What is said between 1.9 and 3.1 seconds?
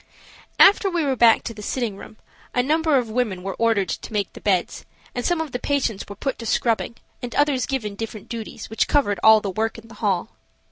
room a number of